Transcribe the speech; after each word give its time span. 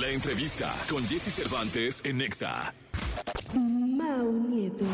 La 0.00 0.10
entrevista 0.10 0.70
con 0.90 1.02
Jesse 1.04 1.32
Cervantes 1.32 2.02
en 2.04 2.18
Nexa. 2.18 2.74
Mau 3.54 4.30
Nieto. 4.30 4.84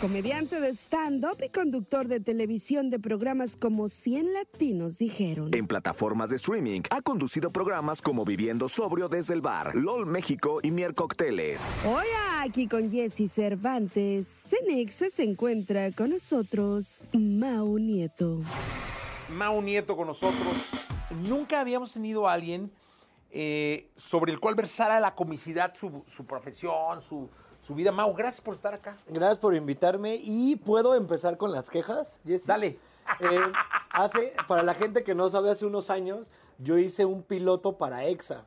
Comediante 0.00 0.60
de 0.60 0.68
stand-up 0.76 1.42
y 1.44 1.48
conductor 1.48 2.06
de 2.06 2.20
televisión 2.20 2.88
de 2.88 3.00
programas 3.00 3.56
como 3.56 3.88
100 3.88 4.34
Latinos 4.34 4.98
dijeron. 4.98 5.52
En 5.52 5.66
plataformas 5.66 6.30
de 6.30 6.36
streaming 6.36 6.82
ha 6.90 7.02
conducido 7.02 7.50
programas 7.50 8.00
como 8.00 8.24
Viviendo 8.24 8.68
Sobrio 8.68 9.08
desde 9.08 9.34
el 9.34 9.40
Bar, 9.40 9.74
LOL 9.74 10.06
México 10.06 10.60
y 10.62 10.70
Mier 10.70 10.94
Cócteles. 10.94 11.68
Hoy 11.84 12.06
aquí 12.38 12.68
con 12.68 12.92
Jesse 12.92 13.28
Cervantes, 13.28 14.28
Cenexa 14.28 15.10
se 15.10 15.24
encuentra 15.24 15.90
con 15.90 16.10
nosotros 16.10 17.02
Mau 17.12 17.78
Nieto. 17.80 18.42
Mau 19.28 19.60
Nieto 19.60 19.96
con 19.96 20.06
nosotros. 20.06 20.68
Nunca 21.26 21.60
habíamos 21.60 21.92
tenido 21.92 22.28
a 22.28 22.34
alguien 22.34 22.70
eh, 23.38 23.90
sobre 23.96 24.32
el 24.32 24.40
cual 24.40 24.54
versara 24.54 24.98
la 24.98 25.14
comicidad 25.14 25.74
su, 25.74 26.02
su 26.06 26.24
profesión, 26.24 27.02
su, 27.02 27.28
su 27.60 27.74
vida. 27.74 27.92
Mau, 27.92 28.14
gracias 28.14 28.40
por 28.40 28.54
estar 28.54 28.72
acá. 28.72 28.96
Gracias 29.08 29.36
por 29.36 29.54
invitarme 29.54 30.18
y 30.22 30.56
puedo 30.56 30.94
empezar 30.94 31.36
con 31.36 31.52
las 31.52 31.68
quejas, 31.68 32.18
Jesse. 32.24 32.46
Dale. 32.46 32.78
Eh, 33.20 33.40
hace, 33.90 34.32
para 34.48 34.62
la 34.62 34.72
gente 34.74 35.04
que 35.04 35.14
no 35.14 35.28
sabe, 35.28 35.50
hace 35.50 35.66
unos 35.66 35.90
años 35.90 36.30
yo 36.58 36.78
hice 36.78 37.04
un 37.04 37.22
piloto 37.22 37.76
para 37.76 38.04
EXA 38.06 38.46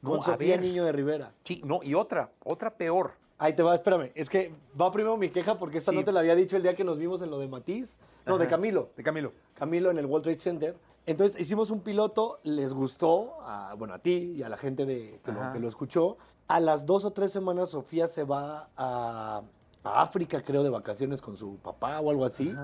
No, 0.00 0.10
con 0.10 0.20
a 0.20 0.22
Sofía. 0.22 0.56
Niño 0.56 0.84
de 0.84 0.92
Rivera. 0.92 1.32
Sí, 1.44 1.60
no, 1.64 1.80
y 1.82 1.92
otra, 1.94 2.30
otra 2.42 2.70
peor. 2.70 3.12
Ahí 3.38 3.54
te 3.54 3.62
va, 3.62 3.74
espérame. 3.74 4.10
Es 4.14 4.28
que 4.30 4.52
va 4.80 4.90
primero 4.90 5.16
mi 5.16 5.28
queja 5.30 5.58
porque 5.58 5.78
esta 5.78 5.92
Sí. 5.92 5.96
no 5.98 6.04
te 6.04 6.12
la 6.12 6.20
había 6.20 6.34
dicho 6.34 6.56
el 6.56 6.62
día 6.62 6.74
que 6.74 6.84
nos 6.84 6.98
vimos 6.98 7.20
en 7.22 7.30
lo 7.30 7.38
de 7.38 7.46
Matiz. 7.48 7.98
No, 8.26 8.36
de. 8.38 8.46
Camilo. 8.48 8.90
De 8.96 9.02
Camilo. 9.02 9.32
Camilo 9.54 9.90
en 9.90 9.98
el 9.98 10.06
World 10.06 10.24
Trade 10.24 10.38
Center. 10.38 10.76
Entonces 11.06 11.40
hicimos 11.40 11.70
un 11.70 11.80
piloto, 11.80 12.40
les 12.44 12.74
gustó, 12.74 13.40
a, 13.42 13.74
bueno, 13.74 13.94
a 13.94 13.98
ti 13.98 14.34
y 14.36 14.42
a 14.42 14.48
la 14.48 14.56
gente 14.56 14.86
de, 14.86 15.20
que, 15.24 15.32
lo, 15.32 15.40
Ajá. 15.40 15.52
que 15.52 15.58
lo 15.58 15.68
escuchó. 15.68 16.18
A 16.46 16.60
las 16.60 16.84
dos 16.86 17.04
o 17.04 17.12
tres 17.12 17.30
semanas 17.32 17.70
Sofía 17.70 18.06
se 18.06 18.24
va 18.24 18.68
a, 18.76 19.42
a 19.84 20.02
África, 20.02 20.42
creo, 20.42 20.62
de 20.62 20.70
vacaciones 20.70 21.20
con 21.20 21.36
su 21.36 21.56
papá 21.56 22.00
o 22.00 22.10
algo 22.10 22.24
así. 22.24 22.54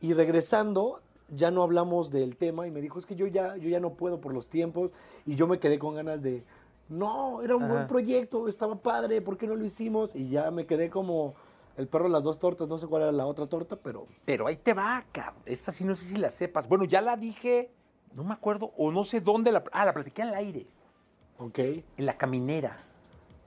Y 0.00 0.12
regresando, 0.12 1.00
ya 1.28 1.50
no 1.50 1.62
hablamos 1.62 2.10
del 2.10 2.36
tema 2.36 2.66
y 2.66 2.70
me 2.70 2.80
dijo, 2.80 2.98
es 2.98 3.06
que 3.06 3.16
yo 3.16 3.26
ya, 3.26 3.56
yo 3.56 3.68
ya 3.68 3.80
no 3.80 3.94
puedo 3.94 4.20
por 4.20 4.32
los 4.32 4.46
tiempos. 4.46 4.90
Y 5.24 5.34
yo 5.34 5.46
me 5.46 5.58
quedé 5.58 5.78
con 5.78 5.94
ganas 5.94 6.22
de, 6.22 6.44
no, 6.88 7.42
era 7.42 7.56
un 7.56 7.64
Ajá. 7.64 7.72
buen 7.72 7.86
proyecto, 7.88 8.46
estaba 8.48 8.76
padre, 8.76 9.20
¿por 9.20 9.36
qué 9.36 9.46
no 9.46 9.56
lo 9.56 9.64
hicimos? 9.64 10.14
Y 10.14 10.28
ya 10.28 10.50
me 10.50 10.66
quedé 10.66 10.88
como 10.88 11.34
el 11.76 11.88
perro 11.88 12.04
de 12.04 12.10
las 12.10 12.22
dos 12.22 12.38
tortas, 12.38 12.68
no 12.68 12.78
sé 12.78 12.86
cuál 12.86 13.02
era 13.02 13.12
la 13.12 13.26
otra 13.26 13.46
torta, 13.46 13.76
pero 13.76 14.06
Pero 14.24 14.46
ahí 14.46 14.56
te 14.56 14.72
va, 14.74 15.04
cabrón. 15.12 15.42
Esta 15.46 15.72
sí 15.72 15.84
no 15.84 15.94
sé 15.94 16.06
si 16.06 16.16
la 16.16 16.30
sepas. 16.30 16.68
Bueno, 16.68 16.84
ya 16.84 17.00
la 17.02 17.16
dije, 17.16 17.70
no 18.14 18.24
me 18.24 18.32
acuerdo, 18.32 18.72
o 18.76 18.90
no 18.90 19.04
sé 19.04 19.20
dónde 19.20 19.52
la... 19.52 19.62
Ah, 19.72 19.84
la 19.84 19.92
platiqué 19.92 20.22
al 20.22 20.34
aire, 20.34 20.66
ok. 21.38 21.58
en 21.58 22.06
la 22.06 22.16
caminera. 22.16 22.78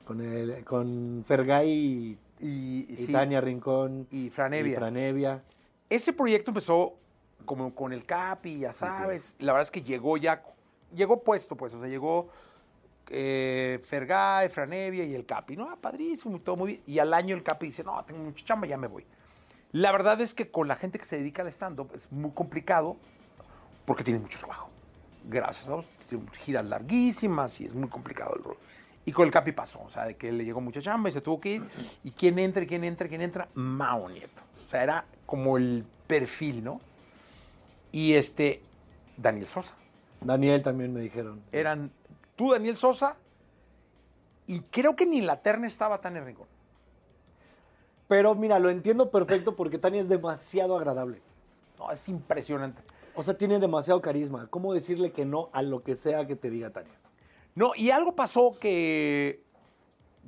Con, 0.05 0.21
el, 0.21 0.63
con 0.65 1.23
Fergay 1.25 1.69
y, 1.69 2.17
Y, 2.39 2.85
y 2.89 2.95
sí, 2.97 3.11
Tania 3.11 3.41
Rincón. 3.41 4.07
y 4.11 4.29
Franevia. 4.29 4.71
Y 4.71 4.75
Franevia. 4.75 5.43
Ese 5.89 6.13
proyecto 6.13 6.51
empezó 6.51 6.95
como 7.45 7.73
con 7.73 7.93
el 7.93 8.05
Capi, 8.05 8.59
ya 8.59 8.71
sabes. 8.71 9.35
La 9.39 9.53
verdad 9.53 9.63
es 9.63 9.71
que 9.71 9.81
llegó 9.81 10.17
ya, 10.17 10.43
llegó 10.93 11.23
puesto, 11.23 11.55
pues, 11.55 11.73
o 11.73 11.79
sea, 11.79 11.87
llegó 11.89 12.29
eh, 13.09 13.81
Fergay, 13.85 14.49
Franevia 14.49 15.03
y 15.03 15.15
el 15.15 15.25
Capi. 15.25 15.55
No, 15.55 15.69
ah, 15.69 15.77
padrísimo, 15.79 16.39
todo 16.39 16.55
muy 16.55 16.73
bien. 16.73 16.83
Y 16.87 16.99
al 16.99 17.13
año 17.13 17.35
el 17.35 17.43
Capi 17.43 17.67
dice, 17.67 17.83
no, 17.83 18.03
tengo 18.05 18.23
mucha 18.23 18.45
chamba, 18.45 18.67
ya 18.67 18.77
me 18.77 18.87
voy. 18.87 19.05
La 19.71 19.91
verdad 19.91 20.19
es 20.21 20.33
que 20.33 20.49
con 20.49 20.67
la 20.67 20.75
gente 20.75 20.97
que 20.97 21.05
se 21.05 21.17
dedica 21.17 21.41
al 21.41 21.47
stand-up 21.49 21.91
es 21.93 22.11
muy 22.11 22.31
complicado 22.31 22.97
porque 23.85 24.03
tiene 24.03 24.19
mucho 24.19 24.39
trabajo. 24.39 24.69
Gracias 25.27 25.67
a 25.67 25.73
Dios, 25.73 25.85
tiene 26.07 26.25
giras 26.39 26.65
larguísimas 26.65 27.59
y 27.61 27.65
es 27.65 27.73
muy 27.73 27.89
complicado 27.89 28.35
el 28.35 28.43
rol. 28.43 28.57
Y 29.05 29.11
con 29.11 29.25
el 29.25 29.31
Capi 29.31 29.51
pasó, 29.51 29.81
o 29.81 29.89
sea, 29.89 30.05
de 30.05 30.15
que 30.15 30.31
le 30.31 30.45
llegó 30.45 30.61
mucha 30.61 30.81
chamba 30.81 31.09
y 31.09 31.11
se 31.11 31.21
tuvo 31.21 31.39
que 31.39 31.53
ir. 31.53 31.63
¿Y 32.03 32.11
quién 32.11 32.37
entra, 32.37 32.65
quién 32.65 32.83
entra, 32.83 33.07
quién 33.07 33.21
entra? 33.21 33.47
Mao 33.55 34.09
Nieto. 34.09 34.41
O 34.67 34.69
sea, 34.69 34.83
era 34.83 35.05
como 35.25 35.57
el 35.57 35.85
perfil, 36.05 36.63
¿no? 36.63 36.79
Y 37.91 38.13
este, 38.13 38.61
Daniel 39.17 39.47
Sosa. 39.47 39.73
Daniel 40.21 40.61
también 40.61 40.93
me 40.93 40.99
dijeron. 40.99 41.41
Eran 41.51 41.91
tú, 42.39 42.53
Daniel 42.53 42.77
Sosa, 42.77 43.17
y 44.47 44.61
creo 44.61 44.95
que 44.95 45.05
ni 45.05 45.19
la 45.19 45.41
terna 45.41 45.67
estaba 45.67 45.99
tan 45.99 46.15
en 46.15 46.25
rincón. 46.25 46.47
Pero 48.07 48.33
mira, 48.33 48.59
lo 48.59 48.69
entiendo 48.69 49.11
perfecto 49.11 49.57
porque 49.57 49.77
Tania 49.77 49.99
es 49.99 50.07
demasiado 50.07 50.77
agradable. 50.77 51.21
No, 51.77 51.91
es 51.91 52.07
impresionante. 52.07 52.81
O 53.13 53.23
sea, 53.23 53.37
tiene 53.37 53.59
demasiado 53.59 54.01
carisma. 54.01 54.47
¿Cómo 54.47 54.73
decirle 54.73 55.11
que 55.11 55.25
no 55.25 55.49
a 55.51 55.61
lo 55.61 55.83
que 55.83 55.97
sea 55.97 56.27
que 56.27 56.37
te 56.37 56.49
diga 56.49 56.69
Tania? 56.69 56.97
No, 57.55 57.73
y 57.75 57.91
algo 57.91 58.15
pasó 58.15 58.57
que 58.57 59.43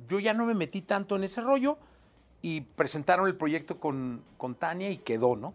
yo 0.06 0.18
ya 0.18 0.34
no 0.34 0.44
me 0.44 0.52
metí 0.52 0.82
tanto 0.82 1.16
en 1.16 1.24
ese 1.24 1.40
rollo 1.40 1.78
y 2.42 2.60
presentaron 2.60 3.26
el 3.26 3.38
proyecto 3.38 3.80
con, 3.80 4.22
con 4.36 4.54
Tania 4.54 4.90
y 4.90 4.98
quedó, 4.98 5.34
¿no? 5.34 5.54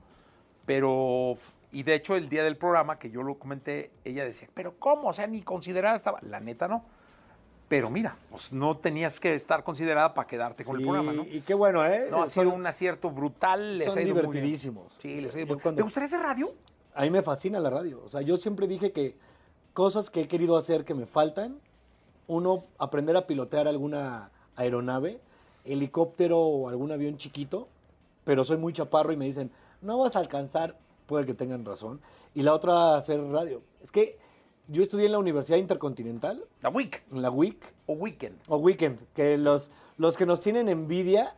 Pero, 0.66 1.38
y 1.72 1.84
de 1.84 1.96
hecho 1.96 2.16
el 2.16 2.30
día 2.30 2.44
del 2.44 2.58
programa 2.58 2.98
que 3.00 3.10
yo 3.10 3.24
lo 3.24 3.36
comenté, 3.40 3.92
ella 4.06 4.24
decía, 4.26 4.48
pero 4.54 4.76
¿cómo? 4.80 5.10
O 5.10 5.14
sea, 5.14 5.28
ni 5.28 5.42
considerada 5.42 5.96
estaba. 5.96 6.20
La 6.22 6.40
neta 6.40 6.68
no. 6.68 6.84
Pero 7.68 7.90
mira, 7.90 8.16
pues 8.30 8.54
no 8.54 8.78
tenías 8.78 9.20
que 9.20 9.36
estar 9.36 9.64
considerada 9.66 10.14
para 10.14 10.26
quedarte 10.28 10.64
con 10.64 10.78
el 10.78 10.84
programa, 10.84 11.12
¿no? 11.12 11.24
Y 11.26 11.42
qué 11.42 11.54
bueno, 11.54 11.86
¿eh? 11.86 12.08
No, 12.10 12.24
ha 12.24 12.30
Son- 12.30 12.46
sido 12.46 12.56
un 12.56 12.66
acierto 12.66 13.10
brutal. 13.12 13.78
Les 13.80 13.88
son 13.90 13.98
ha 13.98 14.02
ido 14.02 14.14
muy 14.14 14.22
bien. 14.22 14.32
divertidísimos. 14.32 14.96
Sí, 15.02 15.20
les 15.20 15.36
ha 15.36 15.42
ido 15.42 15.60
cuando- 15.60 15.76
¿Te 15.80 15.84
gustaría 15.84 16.06
hacer 16.08 16.22
radio? 16.22 16.54
A 16.96 17.02
mí 17.02 17.10
me 17.10 17.22
fascina 17.22 17.60
la 17.60 17.70
radio. 17.70 18.02
O 18.04 18.08
sea, 18.08 18.22
yo 18.22 18.38
siempre 18.38 18.68
dije 18.68 18.94
que 18.94 19.18
cosas 19.74 20.10
que 20.10 20.22
he 20.22 20.28
querido 20.30 20.56
hacer 20.58 20.86
que 20.86 20.94
me 20.94 21.06
faltan, 21.06 21.60
uno, 22.28 22.64
aprender 22.78 23.18
a 23.18 23.28
pilotear 23.28 23.68
alguna 23.68 24.32
aeronave, 24.56 25.20
helicóptero 25.66 26.40
o 26.40 26.70
algún 26.70 26.92
avión 26.94 27.18
chiquito, 27.18 27.68
pero 28.24 28.46
soy 28.46 28.58
muy 28.58 28.72
chaparro 28.74 29.12
y 29.12 29.18
me 29.18 29.26
dicen, 29.26 29.52
no 29.82 29.98
vas 30.00 30.16
a 30.16 30.20
alcanzar, 30.20 30.78
puede 31.08 31.26
que 31.26 31.34
tengan 31.34 31.66
razón. 31.66 32.00
Y 32.36 32.44
la 32.44 32.54
otra, 32.54 32.96
hacer 32.98 33.20
radio. 33.32 33.62
Es 33.84 33.92
que 33.92 34.20
yo 34.68 34.84
estudié 34.84 35.08
en 35.08 35.14
la 35.14 35.18
Universidad 35.20 35.58
Intercontinental, 35.58 36.44
La 36.62 36.70
Week 36.70 37.04
en 37.12 37.22
la 37.22 37.32
WIC, 37.32 37.74
o 37.88 37.94
Weekend. 37.94 38.38
o 38.50 38.58
Weekend, 38.58 39.00
que 39.16 39.38
los, 39.38 39.72
los 39.98 40.18
que 40.18 40.26
nos 40.26 40.42
tienen 40.42 40.70
envidia 40.70 41.36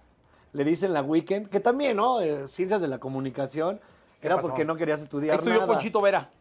le 0.51 0.63
dicen 0.63 0.91
la 0.93 1.03
Weekend, 1.03 1.47
que 1.47 1.59
también, 1.59 1.95
¿no? 1.97 2.19
Eh, 2.21 2.47
ciencias 2.47 2.81
de 2.81 2.87
la 2.87 2.99
comunicación, 2.99 3.79
¿Qué 4.19 4.27
era 4.27 4.35
pasó? 4.37 4.47
porque 4.49 4.65
no 4.65 4.75
querías 4.75 4.99
Ahí 4.99 5.03
estudiar 5.05 5.37
estudió 5.37 5.59
nada. 5.59 5.67
Ponchito 5.67 6.01
Vera. 6.01 6.31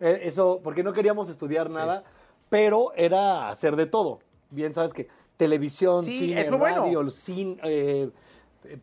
Eh, 0.00 0.20
Eso, 0.24 0.60
porque 0.64 0.82
no 0.82 0.92
queríamos 0.94 1.28
estudiar 1.28 1.68
nada, 1.70 2.02
pero 2.48 2.92
era 2.96 3.50
hacer 3.50 3.76
de 3.76 3.84
todo. 3.86 4.20
Bien, 4.50 4.72
sabes 4.72 4.94
que 4.94 5.08
televisión, 5.36 6.04
Sí, 6.04 6.18
cine, 6.18 6.50
bueno. 6.50 6.82
radio, 6.84 7.08
cine, 7.10 7.58
eh, 7.62 8.10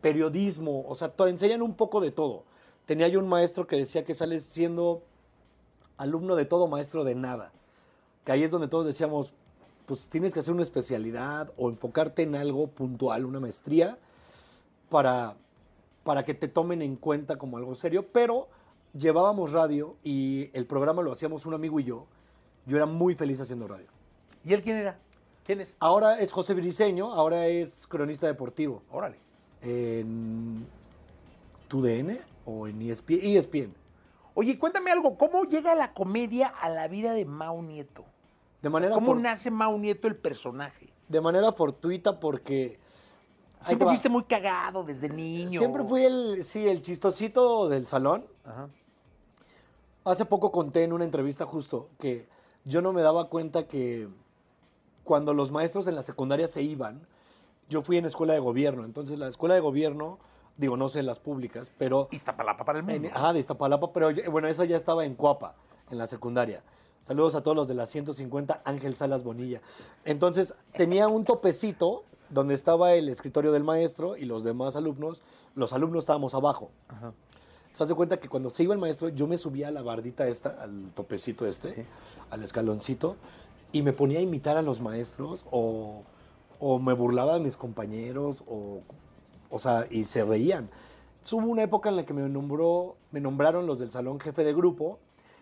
periodismo, 0.00 0.84
o 0.88 0.94
sea, 0.94 1.08
te 1.08 1.24
enseñan 1.28 1.62
un 1.62 1.74
poco 1.74 2.00
de 2.00 2.10
todo. 2.10 2.44
Tenía 2.88 3.06
yo 3.08 3.20
un 3.20 3.28
maestro 3.28 3.66
que 3.66 3.76
decía 3.76 4.02
que 4.02 4.14
sales 4.14 4.46
siendo 4.46 5.02
alumno 5.98 6.36
de 6.36 6.46
todo, 6.46 6.68
maestro 6.68 7.04
de 7.04 7.14
nada. 7.14 7.52
Que 8.24 8.32
ahí 8.32 8.42
es 8.42 8.50
donde 8.50 8.66
todos 8.66 8.86
decíamos, 8.86 9.34
pues 9.84 10.08
tienes 10.08 10.32
que 10.32 10.40
hacer 10.40 10.54
una 10.54 10.62
especialidad 10.62 11.52
o 11.58 11.68
enfocarte 11.68 12.22
en 12.22 12.34
algo 12.34 12.66
puntual, 12.68 13.26
una 13.26 13.40
maestría, 13.40 13.98
para, 14.88 15.36
para 16.02 16.24
que 16.24 16.32
te 16.32 16.48
tomen 16.48 16.80
en 16.80 16.96
cuenta 16.96 17.36
como 17.36 17.58
algo 17.58 17.74
serio. 17.74 18.06
Pero 18.10 18.48
llevábamos 18.94 19.52
radio 19.52 19.96
y 20.02 20.48
el 20.54 20.64
programa 20.64 21.02
lo 21.02 21.12
hacíamos 21.12 21.44
un 21.44 21.52
amigo 21.52 21.78
y 21.80 21.84
yo. 21.84 22.06
Yo 22.64 22.78
era 22.78 22.86
muy 22.86 23.14
feliz 23.14 23.38
haciendo 23.38 23.68
radio. 23.68 23.88
¿Y 24.46 24.54
él 24.54 24.62
quién 24.62 24.78
era? 24.78 24.98
¿Quién 25.44 25.60
es? 25.60 25.76
Ahora 25.78 26.20
es 26.20 26.32
José 26.32 26.54
Briseño, 26.54 27.12
ahora 27.12 27.48
es 27.48 27.86
cronista 27.86 28.26
deportivo. 28.26 28.82
Órale. 28.90 29.18
En 29.60 30.66
TUDN 31.68 32.16
o 32.48 32.66
en 32.66 32.80
E 32.82 32.90
ESPN. 32.90 33.20
ESPN. 33.22 33.74
Oye, 34.34 34.58
cuéntame 34.58 34.90
algo, 34.90 35.18
¿cómo 35.18 35.44
llega 35.44 35.74
la 35.74 35.92
comedia 35.92 36.46
a 36.48 36.68
la 36.70 36.88
vida 36.88 37.12
de 37.12 37.24
Mau 37.24 37.60
Nieto? 37.60 38.04
De 38.62 38.70
manera, 38.70 38.94
¿Cómo 38.94 39.08
for- 39.08 39.20
nace 39.20 39.50
Mau 39.50 39.78
Nieto 39.78 40.08
el 40.08 40.16
personaje? 40.16 40.86
de 41.08 41.20
manera 41.22 41.52
fortuita 41.52 42.20
porque... 42.20 42.78
Siempre 43.62 43.88
fuiste 43.88 44.08
muy 44.10 44.24
cagado 44.24 44.84
desde 44.84 45.08
niño. 45.08 45.58
Siempre 45.58 45.82
fui 45.82 46.04
el, 46.04 46.44
sí, 46.44 46.68
el 46.68 46.82
chistosito 46.82 47.68
del 47.68 47.86
salón. 47.86 48.26
Ajá. 48.44 48.68
Hace 50.04 50.24
poco 50.26 50.52
conté 50.52 50.84
en 50.84 50.92
una 50.92 51.04
entrevista 51.04 51.44
justo 51.46 51.88
que 51.98 52.28
yo 52.64 52.82
no 52.82 52.92
me 52.92 53.00
daba 53.02 53.28
cuenta 53.30 53.66
que 53.66 54.06
cuando 55.02 55.32
los 55.34 55.50
maestros 55.50 55.86
en 55.88 55.94
la 55.96 56.02
secundaria 56.02 56.46
se 56.46 56.62
iban, 56.62 57.06
yo 57.70 57.80
fui 57.82 57.96
en 57.96 58.04
escuela 58.04 58.34
de 58.34 58.38
gobierno. 58.40 58.84
Entonces 58.84 59.18
la 59.18 59.28
escuela 59.28 59.54
de 59.54 59.60
gobierno, 59.60 60.18
digo, 60.58 60.76
no 60.76 60.88
sé 60.90 61.02
las 61.02 61.18
públicas, 61.18 61.72
pero... 61.78 62.08
Iztapalapa 62.10 62.64
para 62.64 62.80
el 62.80 62.84
mundo. 62.84 63.08
En, 63.08 63.14
ajá, 63.16 63.32
de 63.32 63.38
Iztapalapa, 63.38 63.92
pero 63.92 64.10
yo- 64.10 64.30
bueno, 64.30 64.48
esa 64.48 64.64
ya 64.66 64.76
estaba 64.76 65.04
en 65.06 65.14
Cuapa, 65.14 65.54
en 65.90 65.96
la 65.96 66.06
secundaria. 66.06 66.62
Saludos 67.04 67.34
a 67.36 67.42
todos 67.42 67.56
los 67.56 67.68
de 67.68 67.74
la 67.74 67.86
150, 67.86 68.60
Ángel 68.64 68.94
Salas 68.96 69.22
Bonilla. 69.24 69.62
Entonces, 70.04 70.52
tenía 70.74 71.08
un 71.08 71.24
topecito 71.24 72.04
donde 72.28 72.52
estaba 72.54 72.92
el 72.92 73.08
escritorio 73.08 73.52
del 73.52 73.64
maestro 73.64 74.16
y 74.18 74.26
los 74.26 74.44
demás 74.44 74.76
alumnos. 74.76 75.22
Los 75.54 75.72
alumnos 75.72 76.00
estábamos 76.02 76.34
abajo. 76.34 76.70
¿Se 77.72 77.78
das 77.78 77.88
de 77.88 77.94
cuenta 77.94 78.18
que 78.18 78.28
cuando 78.28 78.50
se 78.50 78.64
iba 78.64 78.74
el 78.74 78.80
maestro, 78.80 79.08
yo 79.08 79.26
me 79.26 79.38
subía 79.38 79.68
a 79.68 79.70
la 79.70 79.80
bardita 79.82 80.26
esta, 80.28 80.50
al 80.60 80.92
topecito 80.92 81.46
este, 81.46 81.86
al 82.30 82.42
escaloncito, 82.42 83.16
y 83.72 83.82
me 83.82 83.92
ponía 83.92 84.18
a 84.18 84.22
imitar 84.22 84.56
a 84.58 84.62
los 84.62 84.80
maestros 84.80 85.44
o, 85.50 86.02
o 86.58 86.78
me 86.78 86.92
burlaba 86.94 87.34
de 87.34 87.40
mis 87.40 87.56
compañeros 87.56 88.42
o, 88.48 88.80
o 89.50 89.58
sea, 89.58 89.86
y 89.90 90.04
se 90.04 90.24
reían. 90.24 90.68
Hubo 91.30 91.46
una 91.46 91.62
época 91.62 91.88
en 91.90 91.96
la 91.96 92.06
que 92.06 92.14
me, 92.14 92.26
nombró, 92.28 92.96
me 93.10 93.20
nombraron 93.20 93.66
los 93.66 93.78
del 93.78 93.90
salón 93.90 94.18
jefe 94.20 94.44
de 94.44 94.54
grupo 94.54 94.98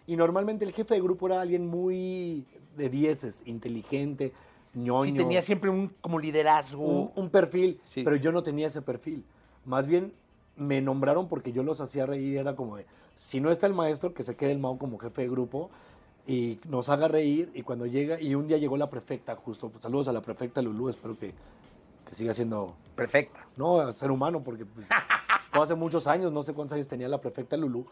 y 0.07 0.17
normalmente 0.17 0.65
el 0.65 0.73
jefe 0.73 0.95
de 0.95 1.01
grupo 1.01 1.27
era 1.27 1.41
alguien 1.41 1.67
muy 1.67 2.45
de 2.77 2.89
dieces, 2.89 3.43
inteligente, 3.47 4.33
ñoño. 4.75 5.13
Sí, 5.13 5.17
tenía 5.17 5.43
siempre 5.43 5.71
un 5.71 5.89
como 6.01 6.19
liderazgo. 6.19 6.83
un, 6.85 7.11
un 7.15 7.31
perfil, 7.31 7.81
Sí. 7.85 8.03
pero 8.03 8.17
yo 8.17 8.33
no 8.33 8.43
tenía 8.43 8.67
ese 8.67 8.83
perfil. 8.83 9.25
Más 9.65 9.87
bien 9.87 10.13
me 10.57 10.81
nombraron 10.81 11.29
porque 11.29 11.53
yo 11.53 11.63
los 11.63 11.81
hacía 11.81 12.07
reír, 12.07 12.39
era 12.39 12.57
como 12.57 12.77
de, 12.77 12.87
si 13.15 13.41
no 13.41 13.51
está 13.51 13.67
el 13.67 13.75
maestro, 13.75 14.13
que 14.15 14.23
se 14.23 14.35
quede 14.37 14.53
el 14.53 14.59
Mao 14.59 14.79
como 14.79 14.99
jefe 14.99 15.23
de 15.23 15.29
grupo 15.29 15.71
y 16.27 16.59
nos 16.69 16.89
haga 16.89 17.07
reír 17.09 17.51
y 17.55 17.63
cuando 17.63 17.87
llega, 17.87 18.21
y 18.21 18.35
un 18.35 18.49
día 18.49 18.57
llegó 18.59 18.77
la 18.77 18.91
prefecta 18.91 19.37
justo, 19.37 19.69
pues, 19.69 19.83
saludos 19.83 20.09
a 20.09 20.13
la 20.13 20.21
prefecta 20.23 20.63
Lulú, 20.63 20.89
espero 20.89 21.17
que, 21.19 21.33
que 22.07 22.15
siga 22.15 22.33
siendo, 22.35 22.75
Perfecta. 22.95 23.47
no, 23.57 23.93
ser 23.93 24.11
humano, 24.11 24.43
porque 24.43 24.65
pues, 24.65 24.87
fue 25.53 25.63
hace 25.63 25.75
muchos 25.75 26.07
años, 26.07 26.33
no 26.33 26.43
sé 26.43 26.55
cuántos 26.55 26.75
años 26.75 26.89
tenía 26.89 27.09
la 27.09 27.21
prefecta 27.21 27.57
Lulú, 27.57 27.87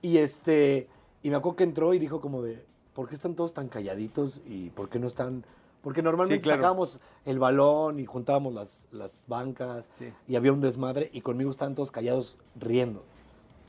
y 0.00 0.18
este, 0.18 0.88
y 1.22 1.30
me 1.30 1.36
acuerdo 1.36 1.56
que 1.56 1.64
entró 1.64 1.94
y 1.94 1.98
dijo 1.98 2.20
como 2.20 2.42
de, 2.42 2.64
¿por 2.94 3.08
qué 3.08 3.14
están 3.14 3.34
todos 3.34 3.52
tan 3.52 3.68
calladitos 3.68 4.40
y 4.46 4.70
por 4.70 4.88
qué 4.88 4.98
no 4.98 5.06
están...? 5.06 5.44
Porque 5.82 6.00
normalmente 6.00 6.42
claro. 6.42 6.62
sacábamos 6.62 6.98
el 7.26 7.38
balón 7.38 8.00
y 8.00 8.06
juntábamos 8.06 8.54
las, 8.54 8.88
las 8.90 9.24
bancas 9.26 9.90
Sí. 9.98 10.10
y 10.26 10.36
había 10.36 10.50
un 10.50 10.62
desmadre 10.62 11.10
y 11.12 11.20
conmigo 11.20 11.50
estaban 11.50 11.74
todos 11.74 11.90
callados 11.90 12.38
riendo, 12.58 13.02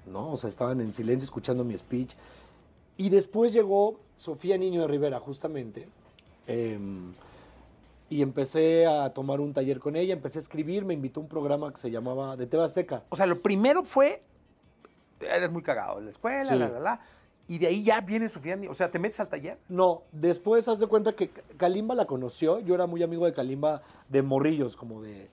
¿no? 0.05 0.31
O 0.31 0.37
sea, 0.37 0.49
estaban 0.49 0.79
en 0.79 0.93
silencio 0.93 1.25
escuchando 1.25 1.65
mi 1.65 1.77
speech. 1.77 2.13
Y 2.95 3.09
después 3.09 3.51
llegó 3.51 3.99
Sofía 4.15 4.57
Niño 4.57 4.79
de 4.81 4.87
Rivera, 4.87 5.19
justamente, 5.19 5.89
em, 6.47 7.11
y 8.09 8.21
empecé 8.21 8.85
a 8.85 9.09
tomar 9.13 9.39
un 9.41 9.53
taller 9.53 9.79
con 9.79 9.95
ella, 9.95 10.13
empecé 10.13 10.39
a 10.39 10.41
escribir, 10.41 10.85
me 10.85 10.93
invitó 10.93 11.19
a 11.19 11.23
un 11.23 11.29
programa 11.29 11.71
que 11.71 11.77
se 11.77 11.89
llamaba 11.89 12.35
de 12.35 12.45
Teba 12.47 12.65
Azteca. 12.65 13.03
O 13.09 13.15
sea, 13.15 13.25
lo 13.25 13.41
primero 13.41 13.83
fue, 13.83 14.21
eres 15.19 15.51
muy 15.51 15.63
cagado 15.63 15.99
en 15.99 16.05
la 16.05 16.11
escuela, 16.11 16.45
Sí. 16.45 16.55
la, 16.55 16.69
la, 16.69 16.79
la. 16.79 16.99
Y 17.47 17.59
de 17.59 17.67
ahí 17.67 17.83
ya 17.83 18.01
viene 18.01 18.27
Sofía. 18.27 18.57
O 18.69 18.73
sea, 18.73 18.89
te 18.89 18.97
metes 18.97 19.19
al 19.19 19.27
taller. 19.27 19.59
No, 19.69 20.01
después 20.11 20.67
haz 20.67 20.79
de 20.79 20.87
cuenta 20.87 21.13
que 21.13 21.29
Kalimba 21.57 21.93
la 21.93 22.05
conoció. 22.05 22.59
Yo 22.59 22.73
era 22.73 22.87
muy 22.87 23.03
amigo 23.03 23.25
de 23.25 23.33
Kalimba 23.33 23.83
de 24.09 24.23
morrillos, 24.23 24.75
como 24.75 25.01
de 25.03 25.29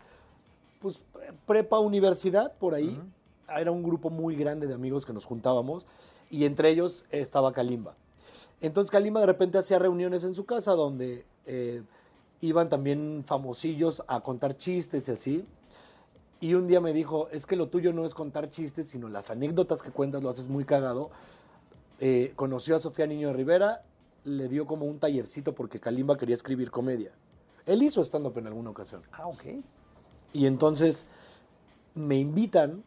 pues 0.81 1.01
prepa 1.47 1.79
universidad 1.79 2.53
por 2.59 2.75
ahí. 2.75 3.01
Era 3.49 3.71
un 3.71 3.83
grupo 3.83 4.11
muy 4.11 4.37
grande 4.37 4.67
de 4.67 4.75
amigos 4.75 5.07
que 5.07 5.13
nos 5.15 5.25
juntábamos 5.25 5.87
y 6.31 6.45
entre 6.45 6.69
ellos 6.71 7.05
estaba 7.11 7.53
Kalimba. 7.53 7.95
Entonces 8.61 8.91
Kalimba 8.91 9.21
de 9.21 9.27
repente 9.27 9.57
hacía 9.59 9.79
reuniones 9.79 10.25
en 10.25 10.35
su 10.35 10.45
casa 10.45 10.73
donde 10.73 11.25
eh, 11.47 11.83
iban 12.43 12.69
también 12.69 13.23
famosillos 13.25 14.03
a 14.09 14.21
contar 14.21 14.57
chistes 14.57 15.09
y 15.09 15.13
así. 15.13 15.45
Y 16.41 16.55
un 16.55 16.67
día 16.67 16.81
me 16.81 16.93
dijo, 16.93 17.29
es 17.31 17.47
que 17.47 17.55
lo 17.55 17.69
tuyo 17.69 17.93
no 17.93 18.05
es 18.05 18.15
contar 18.15 18.51
chistes, 18.51 18.89
sino 18.89 19.09
las 19.09 19.31
anécdotas 19.31 19.81
que 19.81 19.93
cuentas 19.93 20.25
lo 20.25 20.29
haces 20.29 20.49
muy 20.49 20.65
cagado. 20.65 21.11
Eh, 22.01 22.33
conoció 22.35 22.75
a 22.75 22.81
Sofía 22.81 23.07
Niño 23.07 23.29
de 23.29 23.35
Rivera, 23.35 23.83
le 24.25 24.49
dio 24.49 24.67
como 24.67 24.87
un 24.87 24.99
tallercito 24.99 25.55
porque 25.55 25.79
Kalimba 25.79 26.19
quería 26.19 26.35
escribir 26.35 26.73
comedia. 26.73 27.13
Él 27.65 27.81
hizo 27.85 28.03
stand-up 28.03 28.37
en 28.39 28.49
alguna 28.49 28.71
ocasión. 28.71 29.03
Ah, 29.13 29.29
ok. 29.29 29.45
Y 30.33 30.47
entonces 30.47 31.07
me 31.95 32.17
invitan, 32.17 32.83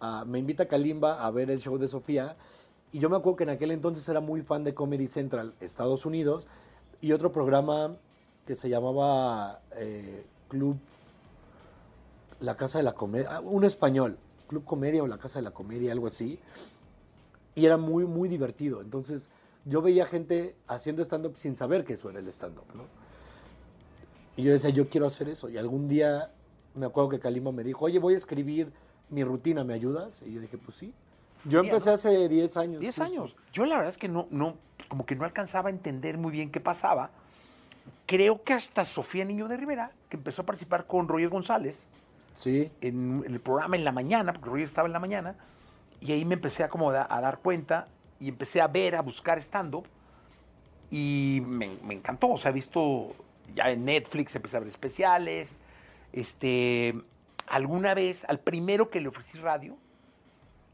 a, 0.00 0.26
me 0.26 0.38
invita 0.38 0.68
Kalimba 0.68 1.24
a 1.24 1.30
ver 1.30 1.50
el 1.50 1.60
show 1.60 1.78
de 1.78 1.88
Sofía. 1.88 2.36
Y 2.92 2.98
yo 2.98 3.08
me 3.08 3.16
acuerdo 3.16 3.36
que 3.36 3.44
en 3.44 3.50
aquel 3.50 3.70
entonces 3.70 4.06
era 4.06 4.20
muy 4.20 4.42
fan 4.42 4.64
de 4.64 4.74
Comedy 4.74 5.06
Central, 5.06 5.54
Estados 5.60 6.04
Unidos, 6.04 6.46
y 7.00 7.12
otro 7.12 7.32
programa 7.32 7.96
que 8.48 8.54
se 8.54 8.70
llamaba 8.70 9.60
eh, 9.76 10.24
Club 10.48 10.78
La 12.40 12.56
Casa 12.56 12.78
de 12.78 12.84
la 12.84 12.94
Comedia, 12.94 13.36
ah, 13.36 13.40
un 13.40 13.62
español, 13.62 14.16
Club 14.46 14.64
Comedia 14.64 15.02
o 15.02 15.06
La 15.06 15.18
Casa 15.18 15.38
de 15.38 15.42
la 15.42 15.50
Comedia, 15.50 15.92
algo 15.92 16.06
así. 16.06 16.40
Y 17.54 17.66
era 17.66 17.76
muy, 17.76 18.06
muy 18.06 18.26
divertido. 18.26 18.80
Entonces 18.80 19.28
yo 19.66 19.82
veía 19.82 20.06
gente 20.06 20.56
haciendo 20.66 21.02
stand-up 21.02 21.36
sin 21.36 21.56
saber 21.56 21.84
que 21.84 21.92
eso 21.92 22.08
era 22.08 22.20
el 22.20 22.28
stand-up, 22.28 22.64
¿no? 22.74 22.84
Y 24.38 24.44
yo 24.44 24.52
decía, 24.52 24.70
yo 24.70 24.88
quiero 24.88 25.06
hacer 25.06 25.28
eso. 25.28 25.50
Y 25.50 25.58
algún 25.58 25.86
día 25.86 26.30
me 26.74 26.86
acuerdo 26.86 27.10
que 27.10 27.18
Kalima 27.18 27.52
me 27.52 27.64
dijo, 27.64 27.84
oye, 27.84 27.98
voy 27.98 28.14
a 28.14 28.16
escribir 28.16 28.72
mi 29.10 29.24
rutina, 29.24 29.62
¿me 29.62 29.74
ayudas? 29.74 30.22
Y 30.22 30.32
yo 30.32 30.40
dije, 30.40 30.56
pues 30.56 30.78
sí. 30.78 30.94
Yo 31.44 31.60
Mira, 31.60 31.74
empecé 31.74 31.90
hace 31.90 32.30
10 32.30 32.56
años. 32.56 32.80
10 32.80 32.98
justo. 32.98 33.04
años. 33.04 33.36
Yo 33.52 33.66
la 33.66 33.76
verdad 33.76 33.90
es 33.90 33.98
que 33.98 34.08
no, 34.08 34.26
no, 34.30 34.56
como 34.88 35.04
que 35.04 35.16
no 35.16 35.24
alcanzaba 35.24 35.68
a 35.68 35.70
entender 35.70 36.16
muy 36.16 36.32
bien 36.32 36.50
qué 36.50 36.60
pasaba. 36.60 37.10
Creo 38.06 38.42
que 38.42 38.52
hasta 38.54 38.84
Sofía 38.84 39.24
Niño 39.24 39.48
de 39.48 39.56
Rivera, 39.56 39.92
que 40.08 40.16
empezó 40.16 40.42
a 40.42 40.46
participar 40.46 40.86
con 40.86 41.08
Roger 41.08 41.28
González 41.28 41.86
Sí, 42.36 42.70
en, 42.80 43.22
en 43.26 43.32
el 43.34 43.40
programa 43.40 43.74
en 43.76 43.84
la 43.84 43.92
mañana, 43.92 44.32
porque 44.32 44.48
Roger 44.50 44.64
estaba 44.64 44.86
en 44.86 44.92
la 44.92 45.00
mañana, 45.00 45.34
y 46.00 46.12
ahí 46.12 46.24
me 46.24 46.34
empecé 46.34 46.62
a, 46.62 46.68
como 46.68 46.92
da- 46.92 47.06
a 47.10 47.20
dar 47.20 47.38
cuenta 47.38 47.86
y 48.20 48.28
empecé 48.28 48.60
a 48.60 48.68
ver, 48.68 48.94
a 48.94 49.02
buscar 49.02 49.38
stand-up, 49.38 49.86
y 50.90 51.42
me, 51.46 51.68
me 51.84 51.94
encantó. 51.94 52.28
O 52.30 52.38
sea, 52.38 52.50
he 52.50 52.54
visto 52.54 53.14
ya 53.54 53.70
en 53.70 53.84
Netflix, 53.84 54.34
empecé 54.36 54.56
a 54.56 54.60
ver 54.60 54.68
especiales. 54.68 55.58
Este, 56.12 56.94
alguna 57.48 57.94
vez, 57.94 58.24
al 58.24 58.38
primero 58.40 58.88
que 58.88 59.00
le 59.00 59.08
ofrecí 59.08 59.38
radio, 59.38 59.76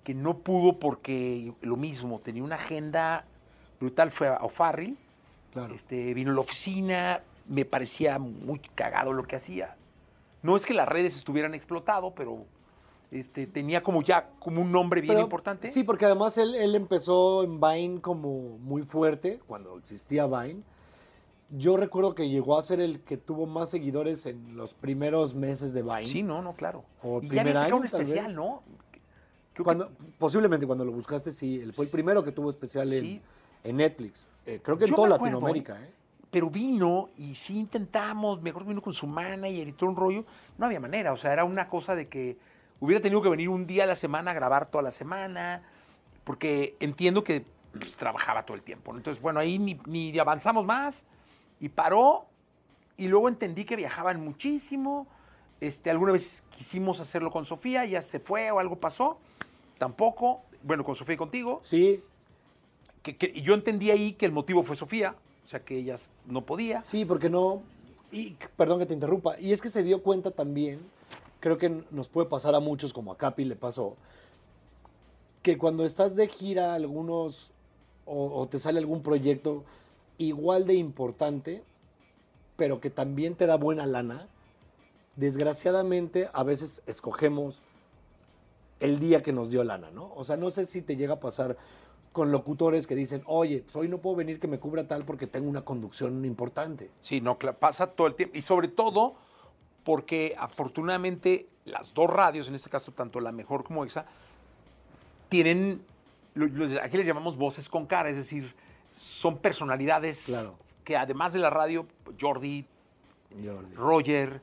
que 0.04 0.14
no 0.14 0.38
pudo 0.38 0.78
porque 0.78 1.52
lo 1.62 1.76
mismo, 1.76 2.20
tenía 2.20 2.42
una 2.44 2.56
agenda 2.56 3.24
brutal, 3.80 4.10
fue 4.10 4.28
a 4.28 4.36
O'Farrill. 4.36 4.98
Claro. 5.54 5.74
Este, 5.74 6.12
vino 6.12 6.30
a 6.32 6.34
la 6.34 6.40
oficina, 6.40 7.22
me 7.48 7.64
parecía 7.64 8.18
muy 8.18 8.58
cagado 8.74 9.12
lo 9.14 9.22
que 9.24 9.36
hacía. 9.36 9.76
No 10.42 10.56
es 10.56 10.66
que 10.66 10.74
las 10.74 10.86
redes 10.88 11.16
estuvieran 11.16 11.54
explotado, 11.54 12.14
pero 12.14 12.44
este, 13.10 13.46
tenía 13.46 13.82
como 13.82 14.02
ya 14.02 14.28
como 14.40 14.60
un 14.60 14.70
nombre 14.72 15.00
bien 15.00 15.14
Pero- 15.14 15.24
importante. 15.24 15.70
Sí, 15.70 15.84
porque 15.84 16.04
además 16.04 16.36
él, 16.36 16.54
él 16.54 16.74
empezó 16.74 17.42
en 17.44 17.58
Vine 17.60 18.00
como 18.02 18.58
muy 18.58 18.82
fuerte, 18.82 19.40
cuando 19.46 19.78
existía 19.78 20.26
Vine. 20.26 20.62
Yo 21.50 21.76
recuerdo 21.76 22.14
que 22.14 22.28
llegó 22.28 22.58
a 22.58 22.62
ser 22.62 22.80
el 22.80 23.00
que 23.00 23.16
tuvo 23.16 23.46
más 23.46 23.70
seguidores 23.70 24.26
en 24.26 24.56
los 24.56 24.74
primeros 24.74 25.34
meses 25.34 25.72
de 25.72 25.82
Vine. 25.82 26.06
Sí, 26.06 26.22
no, 26.22 26.42
no, 26.42 26.54
claro. 26.54 26.84
O 27.02 27.20
y 27.20 27.24
ya 27.24 27.28
primer 27.28 27.52
sacado 27.52 27.66
año, 27.66 27.76
un 27.76 27.84
especial, 27.84 28.26
vez. 28.26 28.34
¿no? 28.34 28.62
Que- 29.54 29.62
Cuando, 29.62 29.90
posiblemente 30.18 30.66
cuando 30.66 30.84
lo 30.84 30.90
buscaste, 30.92 31.30
sí. 31.30 31.60
Él 31.60 31.72
fue 31.72 31.84
el 31.84 31.90
primero 31.90 32.24
que 32.24 32.32
tuvo 32.32 32.50
especial 32.50 32.88
Sí. 32.88 32.96
en 32.96 33.22
Netflix. 33.72 34.28
Eh, 34.46 34.60
creo 34.62 34.76
que 34.76 34.84
en 34.84 34.90
Yo 34.90 34.96
toda 34.96 35.16
acuerdo, 35.16 35.40
Latinoamérica. 35.40 35.82
¿eh? 35.82 35.90
pero 36.34 36.50
vino 36.50 37.10
y 37.16 37.36
sí 37.36 37.60
intentamos, 37.60 38.42
me 38.42 38.50
acuerdo 38.50 38.66
que 38.66 38.70
vino 38.70 38.82
con 38.82 38.92
su 38.92 39.06
manager 39.06 39.68
y 39.68 39.72
todo 39.72 39.88
un 39.88 39.94
rollo, 39.94 40.24
no 40.58 40.66
había 40.66 40.80
manera, 40.80 41.12
o 41.12 41.16
sea, 41.16 41.32
era 41.32 41.44
una 41.44 41.68
cosa 41.68 41.94
de 41.94 42.08
que 42.08 42.36
hubiera 42.80 43.00
tenido 43.00 43.22
que 43.22 43.28
venir 43.28 43.48
un 43.48 43.68
día 43.68 43.84
a 43.84 43.86
la 43.86 43.94
semana 43.94 44.32
a 44.32 44.34
grabar 44.34 44.68
toda 44.68 44.82
la 44.82 44.90
semana, 44.90 45.62
porque 46.24 46.74
entiendo 46.80 47.22
que 47.22 47.44
pues, 47.72 47.94
trabajaba 47.94 48.44
todo 48.44 48.56
el 48.56 48.64
tiempo, 48.64 48.90
¿no? 48.90 48.98
entonces, 48.98 49.22
bueno, 49.22 49.38
ahí 49.38 49.60
ni, 49.60 49.78
ni 49.86 50.18
avanzamos 50.18 50.66
más 50.66 51.04
y 51.60 51.68
paró 51.68 52.26
y 52.96 53.06
luego 53.06 53.28
entendí 53.28 53.64
que 53.64 53.76
viajaban 53.76 54.20
muchísimo, 54.20 55.06
este, 55.60 55.88
alguna 55.88 56.10
vez 56.10 56.42
quisimos 56.50 56.98
hacerlo 56.98 57.30
con 57.30 57.46
Sofía, 57.46 57.84
ya 57.84 58.02
se 58.02 58.18
fue 58.18 58.50
o 58.50 58.58
algo 58.58 58.74
pasó, 58.74 59.20
tampoco, 59.78 60.42
bueno, 60.64 60.82
con 60.82 60.96
Sofía 60.96 61.14
y 61.14 61.18
contigo, 61.18 61.60
Sí, 61.62 62.02
que, 63.04 63.16
que- 63.16 63.40
yo 63.42 63.54
entendí 63.54 63.92
ahí 63.92 64.14
que 64.14 64.26
el 64.26 64.32
motivo 64.32 64.64
fue 64.64 64.74
Sofía, 64.74 65.14
o 65.44 65.48
sea, 65.48 65.60
que 65.60 65.76
ellas 65.76 66.10
no 66.26 66.44
podía. 66.44 66.80
Sí, 66.82 67.04
porque 67.04 67.30
no. 67.30 67.62
Y 68.10 68.30
perdón 68.56 68.80
que 68.80 68.86
te 68.86 68.94
interrumpa. 68.94 69.38
Y 69.38 69.52
es 69.52 69.60
que 69.60 69.68
se 69.70 69.82
dio 69.84 70.02
cuenta 70.02 70.32
también, 70.32 70.80
creo 71.38 71.58
que 71.58 71.84
nos 71.92 72.08
puede 72.08 72.28
pasar 72.28 72.54
a 72.56 72.60
muchos, 72.60 72.92
como 72.92 73.12
a 73.12 73.16
Capi 73.18 73.44
le 73.44 73.54
pasó, 73.56 73.96
que 75.42 75.58
cuando 75.58 75.84
estás 75.84 76.16
de 76.16 76.26
gira, 76.26 76.74
algunos. 76.74 77.52
O, 78.06 78.38
o 78.38 78.46
te 78.48 78.58
sale 78.58 78.78
algún 78.80 79.02
proyecto 79.02 79.64
igual 80.18 80.66
de 80.66 80.74
importante, 80.74 81.62
pero 82.56 82.78
que 82.78 82.90
también 82.90 83.34
te 83.34 83.46
da 83.46 83.56
buena 83.56 83.86
lana, 83.86 84.28
desgraciadamente 85.16 86.28
a 86.34 86.42
veces 86.42 86.82
escogemos 86.86 87.62
el 88.80 88.98
día 88.98 89.22
que 89.22 89.32
nos 89.32 89.50
dio 89.50 89.64
lana, 89.64 89.90
¿no? 89.90 90.12
O 90.16 90.22
sea, 90.22 90.36
no 90.36 90.50
sé 90.50 90.66
si 90.66 90.82
te 90.82 90.96
llega 90.96 91.14
a 91.14 91.20
pasar 91.20 91.56
con 92.14 92.30
locutores 92.30 92.86
que 92.86 92.94
dicen, 92.94 93.24
oye, 93.26 93.62
pues 93.64 93.74
hoy 93.74 93.88
no 93.88 93.98
puedo 93.98 94.14
venir 94.14 94.38
que 94.38 94.46
me 94.46 94.60
cubra 94.60 94.86
tal 94.86 95.04
porque 95.04 95.26
tengo 95.26 95.50
una 95.50 95.62
conducción 95.62 96.24
importante. 96.24 96.88
Sí, 97.00 97.20
no, 97.20 97.36
pasa 97.36 97.88
todo 97.88 98.06
el 98.06 98.14
tiempo. 98.14 98.38
Y 98.38 98.42
sobre 98.42 98.68
todo 98.68 99.16
porque 99.82 100.32
afortunadamente 100.38 101.48
las 101.64 101.92
dos 101.92 102.08
radios, 102.08 102.46
en 102.46 102.54
este 102.54 102.70
caso 102.70 102.92
tanto 102.92 103.18
la 103.18 103.32
mejor 103.32 103.64
como 103.64 103.84
EXA, 103.84 104.06
tienen, 105.28 105.82
aquí 106.80 106.96
les 106.96 107.06
llamamos 107.06 107.36
voces 107.36 107.68
con 107.68 107.84
cara, 107.84 108.08
es 108.10 108.16
decir, 108.16 108.54
son 108.96 109.38
personalidades 109.38 110.26
Claro. 110.26 110.56
que 110.84 110.96
además 110.96 111.32
de 111.32 111.40
la 111.40 111.50
radio, 111.50 111.84
Jordi, 112.20 112.64
Jordi. 113.44 113.74
Roger, 113.74 114.40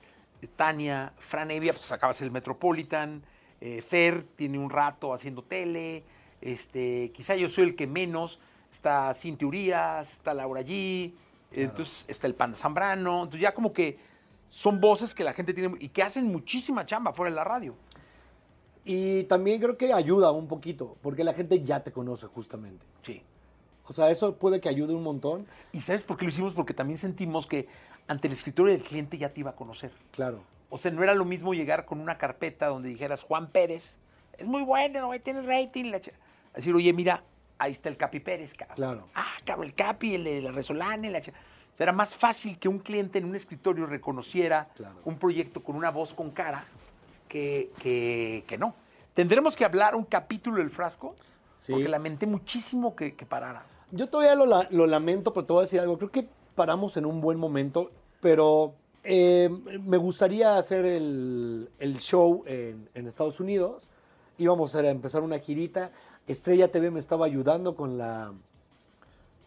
Tania, 0.58 1.14
Fran 1.20 1.52
Evia, 1.52 1.72
pues 1.72 1.90
acabas 1.94 2.22
el 2.22 2.32
Metropolitan, 2.32 3.24
eh, 3.62 3.82
Fer 3.82 4.26
tiene 4.36 4.60
un 4.60 4.70
rato 4.70 5.14
haciendo 5.14 5.42
tele, 5.42 6.04
este, 6.42 7.12
quizá 7.14 7.36
yo 7.36 7.50
soy 7.50 7.66
el 7.66 7.76
que 7.76 7.88
menos, 7.88 8.40
está 8.72 9.14
Cintia 9.14 9.48
Urias, 9.48 10.12
está 10.12 10.34
Laura 10.34 10.62
G, 10.62 11.14
Entonces 11.52 12.06
está 12.08 12.28
el 12.28 12.36
Panda 12.36 12.58
Zambrano. 12.58 13.24
Entonces 13.24 13.42
ya 13.42 13.54
como 13.54 13.74
que 13.74 14.00
son 14.50 14.82
voces 14.82 15.14
que 15.16 15.24
la 15.24 15.34
gente 15.34 15.54
tiene 15.54 15.76
y 15.80 15.90
que 15.90 16.04
hacen 16.04 16.26
muchísima 16.26 16.86
chamba 16.86 17.14
fuera 17.14 17.30
de 17.30 17.36
la 17.36 17.44
radio. 17.44 17.76
Y 18.84 19.24
también 19.26 19.62
creo 19.62 19.78
que 19.78 19.94
ayuda 19.94 20.32
un 20.32 20.48
poquito, 20.48 20.98
porque 21.02 21.24
la 21.24 21.34
gente 21.34 21.62
ya 21.62 21.84
te 21.84 21.92
conoce 21.92 22.26
justamente. 22.28 22.84
Sí. 23.04 23.22
O 23.88 23.94
sea, 23.94 24.10
eso 24.10 24.36
puede 24.36 24.60
que 24.60 24.70
ayude 24.70 24.94
un 24.96 25.04
montón, 25.04 25.46
¿Y 25.72 25.82
sabes 25.82 26.04
por 26.04 26.18
qué 26.18 26.26
lo 26.26 26.30
hicimos? 26.30 26.54
Porque 26.54 26.74
también 26.74 26.98
sentimos 26.98 27.46
que 27.46 27.68
ante 28.08 28.28
el 28.28 28.34
escritorio 28.34 28.74
del 28.74 28.82
cliente 28.82 29.18
ya 29.18 29.30
te 29.30 29.42
iba 29.42 29.52
a 29.52 29.56
conocer. 29.56 29.92
claro. 30.12 30.44
O 30.74 30.78
sea, 30.78 30.90
no 30.90 31.04
era 31.04 31.14
lo 31.14 31.26
mismo 31.26 31.54
llegar 31.54 31.86
con 31.86 32.00
una 32.00 32.18
carpeta 32.18 32.68
donde 32.68 32.88
dijeras 32.88 33.24
Juan 33.24 33.52
Pérez, 33.52 33.98
es 34.38 34.48
muy 34.48 34.64
bueno, 34.64 35.12
tiene 35.22 35.42
rating. 35.42 35.92
La 35.92 36.00
ch-". 36.52 36.56
Decir, 36.56 36.74
oye, 36.76 36.94
mira, 36.94 37.24
ahí 37.58 37.72
está 37.72 37.90
el 37.90 37.98
Capi 37.98 38.20
Pérez, 38.20 38.54
cabrón. 38.54 38.76
Claro. 38.76 39.08
Ah, 39.16 39.34
cabrón, 39.46 39.68
el 39.68 39.74
Capi, 39.74 40.16
el 40.16 40.24
de 40.24 40.42
la 40.42 40.52
Resolana, 40.52 41.10
la 41.10 41.20
ch-". 41.20 41.30
O 41.30 41.78
sea, 41.78 41.84
Era 41.86 41.92
más 41.94 42.16
fácil 42.16 42.60
que 42.60 42.68
un 42.68 42.80
cliente 42.80 43.18
en 43.20 43.26
un 43.26 43.36
escritorio 43.36 43.86
reconociera 43.86 44.70
Claro. 44.76 44.96
un 45.06 45.18
proyecto 45.18 45.64
con 45.64 45.76
una 45.76 45.90
voz 45.90 46.14
con 46.14 46.32
cara 46.32 46.66
que, 47.28 47.72
que, 47.82 48.44
que 48.48 48.58
no. 48.58 48.76
Tendremos 49.14 49.56
que 49.56 49.66
hablar 49.66 49.96
un 49.96 50.04
capítulo 50.06 50.58
del 50.58 50.70
frasco, 50.70 51.16
Sí. 51.60 51.74
porque 51.74 51.88
lamenté 51.90 52.26
muchísimo 52.26 52.96
que, 52.96 53.16
que 53.16 53.26
parara. 53.26 53.64
Yo 53.92 54.08
todavía 54.08 54.34
lo, 54.36 54.46
lo 54.70 54.88
lamento, 54.88 55.32
pero 55.34 55.46
te 55.46 55.54
voy 55.54 55.60
a 55.62 55.64
decir 55.64 55.80
algo. 55.80 55.98
Creo 55.98 56.10
que 56.12 56.28
paramos 56.56 56.98
en 56.98 57.06
un 57.06 57.22
buen 57.22 57.38
momento, 57.38 57.92
pero 58.20 58.74
eh, 59.04 59.50
me 59.84 59.98
gustaría 59.98 60.58
hacer 60.58 60.86
el, 60.86 61.70
el 61.80 62.00
show 62.00 62.44
en, 62.48 62.90
en 62.96 63.08
Estados 63.08 63.40
Unidos. 63.40 63.90
Íbamos 64.42 64.74
a 64.74 64.90
empezar 64.90 65.22
una 65.22 65.38
girita. 65.38 65.92
Estrella 66.26 66.72
TV 66.72 66.90
me 66.90 67.00
estaba 67.00 67.28
ayudando 67.28 67.76
con 67.76 68.00
la, 68.00 68.34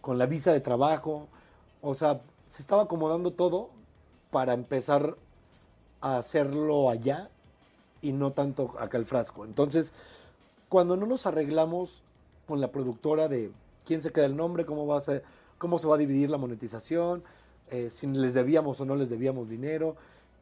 con 0.00 0.18
la 0.18 0.26
visa 0.26 0.52
de 0.52 0.60
trabajo. 0.60 1.26
O 1.82 1.94
sea, 1.94 2.20
se 2.48 2.62
estaba 2.62 2.84
acomodando 2.84 3.32
todo 3.32 3.70
para 4.30 4.52
empezar 4.52 5.16
a 6.00 6.16
hacerlo 6.18 6.90
allá 6.90 7.28
y 8.02 8.12
no 8.12 8.30
tanto 8.30 8.72
acá 8.78 8.96
el 8.96 9.04
frasco. 9.04 9.44
Entonces, 9.44 9.92
cuando 10.68 10.96
no 10.96 11.06
nos 11.06 11.26
arreglamos 11.26 12.04
con 12.46 12.60
la 12.60 12.68
productora 12.68 13.26
de 13.26 13.50
quién 13.84 14.00
se 14.00 14.12
queda 14.12 14.26
el 14.26 14.36
nombre, 14.36 14.64
cómo 14.64 14.86
va 14.86 14.98
a 14.98 15.00
ser, 15.00 15.24
cómo 15.58 15.80
se 15.80 15.88
va 15.88 15.96
a 15.96 15.98
dividir 15.98 16.30
la 16.30 16.38
monetización, 16.38 17.24
eh, 17.72 17.90
si 17.90 18.06
les 18.06 18.32
debíamos 18.32 18.80
o 18.80 18.84
no 18.84 18.94
les 18.94 19.10
debíamos 19.10 19.48
dinero, 19.48 19.96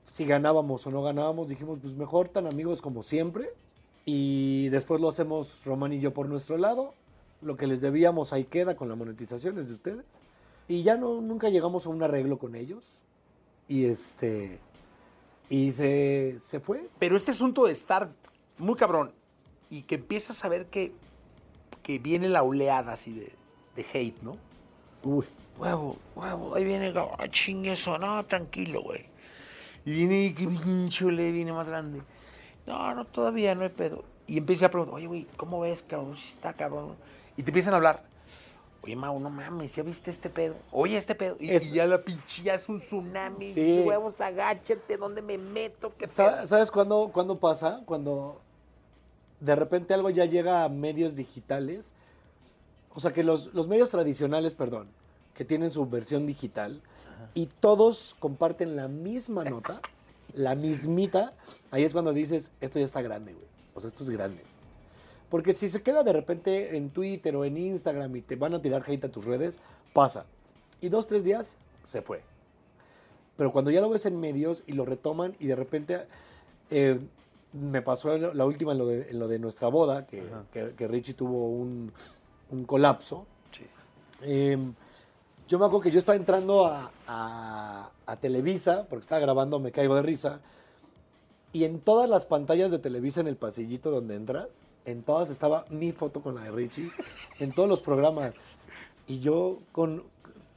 si 0.04 0.26
ganábamos 0.26 0.86
o 0.86 0.90
no 0.90 1.00
ganábamos, 1.02 1.48
dijimos, 1.48 1.78
pues 1.80 1.94
mejor 1.94 2.28
tan 2.28 2.46
amigos 2.46 2.82
como 2.82 3.02
siempre. 3.02 3.54
Y 4.04 4.68
después 4.70 5.00
lo 5.00 5.08
hacemos 5.08 5.64
Román 5.64 5.92
y 5.92 6.00
yo 6.00 6.12
por 6.12 6.28
nuestro 6.28 6.58
lado. 6.58 6.94
Lo 7.40 7.56
que 7.56 7.66
les 7.66 7.80
debíamos 7.80 8.32
ahí 8.32 8.44
queda 8.44 8.76
con 8.76 8.88
la 8.88 8.94
monetización 8.94 9.58
es 9.58 9.68
de 9.68 9.74
ustedes. 9.74 10.04
Y 10.68 10.82
ya 10.82 10.96
no, 10.96 11.20
nunca 11.20 11.48
llegamos 11.48 11.86
a 11.86 11.90
un 11.90 12.02
arreglo 12.02 12.38
con 12.38 12.54
ellos. 12.54 12.84
Y 13.68 13.84
este. 13.84 14.58
Y 15.50 15.72
se, 15.72 16.38
se 16.40 16.60
fue. 16.60 16.88
Pero 16.98 17.16
este 17.16 17.32
asunto 17.32 17.66
de 17.66 17.72
estar 17.72 18.10
muy 18.58 18.76
cabrón 18.76 19.12
y 19.70 19.82
que 19.82 19.96
empiezas 19.96 20.44
a 20.44 20.48
ver 20.48 20.66
que, 20.66 20.92
que 21.82 21.98
viene 21.98 22.28
la 22.28 22.42
oleada 22.42 22.92
así 22.92 23.12
de, 23.12 23.32
de 23.76 23.86
hate, 23.92 24.22
¿no? 24.22 24.36
Uy. 25.02 25.24
Huevo, 25.58 25.96
huevo, 26.16 26.54
ahí 26.54 26.64
viene 26.64 26.92
ah, 26.96 27.28
chingue 27.28 27.72
eso, 27.72 27.98
no, 27.98 28.24
tranquilo, 28.24 28.82
güey. 28.82 29.04
Y 29.84 29.92
viene, 29.92 30.26
y 30.26 30.32
que 30.32 30.46
pinche 30.46 31.04
viene 31.04 31.52
más 31.52 31.68
grande. 31.68 32.02
No, 32.66 32.94
no, 32.94 33.04
todavía 33.04 33.54
no 33.54 33.62
hay 33.62 33.68
pedo. 33.70 34.04
Y 34.26 34.38
empieza 34.38 34.66
a 34.66 34.70
preguntar, 34.70 34.94
oye, 34.96 35.06
güey, 35.06 35.26
¿cómo 35.36 35.60
ves, 35.60 35.82
cabrón? 35.82 36.16
Si 36.16 36.28
está 36.28 36.52
cabrón. 36.52 36.94
Y 37.36 37.42
te 37.42 37.50
empiezan 37.50 37.74
a 37.74 37.76
hablar. 37.76 38.02
Oye, 38.84 38.96
Mau, 38.96 39.18
no 39.20 39.30
mames, 39.30 39.74
¿ya 39.76 39.82
viste 39.84 40.10
este 40.10 40.28
pedo? 40.28 40.54
Oye, 40.72 40.96
este 40.96 41.14
pedo. 41.14 41.36
Y, 41.38 41.50
Es- 41.50 41.66
y 41.66 41.74
ya 41.74 41.86
la 41.86 42.02
pinche, 42.02 42.42
ya 42.42 42.54
es 42.54 42.68
un 42.68 42.80
tsunami. 42.80 43.52
Sí. 43.52 43.84
Huevos, 43.86 44.20
agáchate, 44.20 44.96
¿dónde 44.96 45.22
me 45.22 45.38
meto? 45.38 45.92
¿Qué 45.96 46.08
pedo? 46.08 46.46
¿Sabes 46.46 46.70
cuándo, 46.70 47.10
cuándo 47.12 47.38
pasa? 47.38 47.82
Cuando 47.84 48.40
de 49.40 49.54
repente 49.56 49.94
algo 49.94 50.10
ya 50.10 50.24
llega 50.24 50.64
a 50.64 50.68
medios 50.68 51.14
digitales. 51.14 51.92
O 52.94 53.00
sea, 53.00 53.12
que 53.12 53.22
los, 53.24 53.54
los 53.54 53.68
medios 53.68 53.88
tradicionales, 53.90 54.52
perdón, 54.54 54.88
que 55.34 55.44
tienen 55.44 55.70
su 55.70 55.88
versión 55.88 56.26
digital 56.26 56.82
y 57.34 57.46
todos 57.46 58.14
comparten 58.18 58.76
la 58.76 58.88
misma 58.88 59.44
nota, 59.44 59.80
la 60.34 60.54
mismita, 60.54 61.32
ahí 61.70 61.84
es 61.84 61.92
cuando 61.92 62.12
dices, 62.12 62.50
esto 62.60 62.78
ya 62.78 62.84
está 62.84 63.02
grande, 63.02 63.32
güey. 63.32 63.46
O 63.74 63.80
sea, 63.80 63.88
esto 63.88 64.04
es 64.04 64.10
grande. 64.10 64.42
Porque 65.30 65.54
si 65.54 65.68
se 65.68 65.82
queda 65.82 66.02
de 66.02 66.12
repente 66.12 66.76
en 66.76 66.90
Twitter 66.90 67.34
o 67.36 67.44
en 67.44 67.56
Instagram 67.56 68.14
y 68.16 68.20
te 68.22 68.36
van 68.36 68.54
a 68.54 68.60
tirar 68.60 68.82
hate 68.86 69.04
a 69.04 69.08
tus 69.10 69.24
redes, 69.24 69.58
pasa. 69.92 70.26
Y 70.80 70.88
dos, 70.90 71.06
tres 71.06 71.24
días, 71.24 71.56
se 71.86 72.02
fue. 72.02 72.22
Pero 73.36 73.50
cuando 73.52 73.70
ya 73.70 73.80
lo 73.80 73.88
ves 73.88 74.04
en 74.06 74.20
medios 74.20 74.62
y 74.66 74.72
lo 74.72 74.84
retoman 74.84 75.34
y 75.40 75.46
de 75.46 75.56
repente 75.56 76.00
eh, 76.70 76.98
me 77.54 77.80
pasó 77.80 78.16
la 78.18 78.44
última 78.44 78.72
en 78.72 78.78
lo 78.78 78.86
de, 78.86 79.10
en 79.10 79.18
lo 79.18 79.26
de 79.28 79.38
nuestra 79.38 79.68
boda, 79.68 80.06
que, 80.06 80.22
que- 80.52 80.74
que 80.76 80.88
Richie 80.88 81.14
tuvo 81.14 81.48
un, 81.48 81.92
un 82.50 82.64
colapso. 82.64 83.26
Sí. 83.52 83.64
Eh, 84.22 84.58
yo 85.52 85.58
me 85.58 85.66
acuerdo 85.66 85.82
que 85.82 85.90
yo 85.90 85.98
estaba 85.98 86.16
entrando 86.16 86.64
a, 86.64 86.90
a- 87.06 87.90
a 88.06 88.16
Televisa, 88.16 88.86
porque 88.88 89.02
estaba 89.02 89.20
grabando 89.20 89.60
Me 89.60 89.70
Caigo 89.70 89.94
de 89.94 90.00
Risa, 90.00 90.40
y 91.52 91.64
en 91.64 91.78
todas 91.78 92.08
las 92.08 92.24
pantallas 92.24 92.70
de 92.70 92.78
Televisa 92.78 93.20
en 93.20 93.26
el 93.26 93.36
pasillito 93.36 93.90
donde 93.90 94.14
entras, 94.14 94.64
en 94.86 95.02
todas 95.02 95.28
estaba 95.28 95.66
mi 95.68 95.92
foto 95.92 96.22
con 96.22 96.36
la 96.36 96.40
de 96.44 96.52
Richie, 96.52 96.90
en 97.38 97.52
todos 97.52 97.68
los 97.68 97.80
programas. 97.80 98.32
Y 99.06 99.20
yo 99.20 99.58
con... 99.72 100.04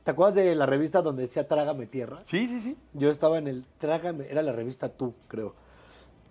¿Te 0.06 0.12
acuerdas 0.12 0.36
de 0.36 0.56
la 0.56 0.66
revista 0.66 1.02
donde 1.02 1.24
decía 1.24 1.46
Trágame 1.46 1.88
Tierra? 1.88 2.22
Sí, 2.24 2.48
sí, 2.48 2.62
sí. 2.62 2.78
Yo 2.94 3.12
estaba 3.12 3.38
en 3.38 3.50
el 3.50 3.66
Trágame, 3.80 4.28
era 4.30 4.44
la 4.44 4.54
revista 4.54 4.88
Tú, 4.88 5.14
creo, 5.28 5.56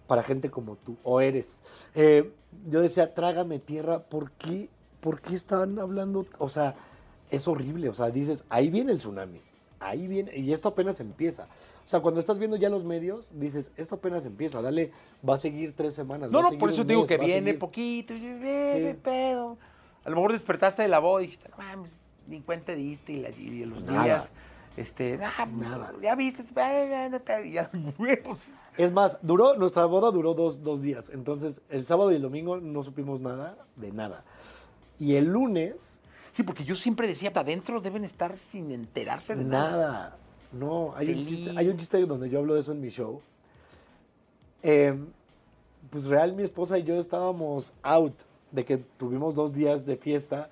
para 0.07 0.23
gente 0.23 0.51
como 0.51 0.77
tú, 0.77 0.97
o 1.05 1.21
eres. 1.21 1.61
Eh, 1.95 2.33
yo 2.71 2.81
decía, 2.81 3.13
Trágame 3.13 3.59
Tierra, 3.59 3.99
¿por 3.99 4.31
qué, 4.33 4.71
¿por 5.03 5.21
qué 5.21 5.35
están 5.35 5.79
hablando? 5.79 6.25
O 6.39 6.49
sea, 6.49 6.75
es 7.31 7.49
horrible, 7.49 7.89
o 7.89 7.95
sea, 7.95 8.11
dices, 8.11 8.45
ahí 8.49 8.71
viene 8.71 8.93
el 8.93 8.99
tsunami, 8.99 9.41
ahí 9.81 10.07
viene, 10.07 10.37
y 10.37 10.53
esto 10.53 10.69
apenas 10.69 11.01
empieza. 11.01 11.45
O 11.85 11.87
sea, 11.89 12.01
cuando 12.01 12.21
estás 12.21 12.39
viendo 12.39 12.57
ya 12.57 12.71
los 12.71 12.85
medios, 12.85 13.29
dices, 13.33 13.71
esto 13.77 13.97
apenas 13.97 14.25
empieza, 14.25 14.63
dale, 14.63 14.91
va 15.29 15.35
a 15.35 15.39
seguir 15.39 15.75
tres 15.77 15.95
semanas. 15.95 16.31
No, 16.33 16.43
va 16.43 16.51
no, 16.51 16.59
por 16.59 16.71
eso 16.71 16.83
te 16.83 16.95
digo 16.95 17.03
mes, 17.03 17.09
que 17.09 17.19
viene 17.19 17.55
poquito. 17.55 18.15
Y 18.15 18.19
Sí. 18.19 18.95
pedo. 19.03 19.59
A 20.05 20.11
lo 20.11 20.17
mejor 20.17 20.33
despertaste 20.33 20.83
de 20.83 20.89
la 20.89 20.99
voz 20.99 21.23
y 21.23 21.27
dijiste, 21.27 21.49
no 21.51 21.57
mames, 21.59 21.91
ni 22.27 22.41
cuenta 22.41 22.73
diste 22.73 23.13
y, 23.13 23.21
la, 23.21 23.31
y 23.31 23.65
los 23.67 23.83
Nada. 23.85 24.03
días. 24.05 24.31
Este, 24.77 25.21
ah, 25.23 25.47
Nada. 25.47 25.93
ya 26.03 26.15
viste, 26.15 26.43
ay, 26.61 26.93
ay, 26.93 27.11
no, 27.11 27.21
pedo", 27.21 27.45
y 27.45 27.53
ya, 27.53 27.71
huevos. 27.99 28.41
Es 28.77 28.91
más, 28.91 29.19
duró, 29.23 29.57
nuestra 29.57 29.85
boda 29.87 30.11
duró 30.11 30.35
dos, 30.35 30.63
dos 30.63 30.83
días. 30.83 31.11
Entonces, 31.11 31.61
el 31.69 31.87
sábado 31.87 32.11
y 32.11 32.17
el 32.17 32.23
domingo 32.23 32.57
no 32.57 32.83
supimos 32.83 33.21
nada 33.21 33.57
de 33.77 33.93
nada. 33.93 34.25
Y 34.99 35.15
el 35.15 35.27
lunes, 35.27 35.94
Sí, 36.35 36.43
porque 36.43 36.65
yo 36.65 36.75
siempre 36.75 37.07
decía, 37.07 37.31
adentro 37.33 37.81
deben 37.81 38.03
estar 38.03 38.37
sin 38.37 38.73
enterarse 38.73 39.37
de 39.37 39.45
nada. 39.45 39.71
nada. 39.71 40.17
No, 40.51 40.93
hay 40.97 41.11
un, 41.11 41.25
chiste, 41.25 41.53
hay 41.57 41.69
un 41.69 41.77
chiste 41.77 42.05
donde 42.07 42.29
yo 42.29 42.41
hablo 42.41 42.55
de 42.55 42.61
eso 42.61 42.73
en 42.73 42.81
mi 42.81 42.89
show. 42.89 43.23
Eh, 44.65 44.99
pues 45.91 46.07
real, 46.07 46.33
mi 46.33 46.43
esposa 46.43 46.77
y 46.77 46.83
yo 46.83 46.99
estábamos 46.99 47.73
out 47.85 48.15
de 48.51 48.65
que 48.65 48.79
tuvimos 48.79 49.37
dos 49.37 49.53
días 49.53 49.87
de 49.87 49.97
fiesta 49.97 50.51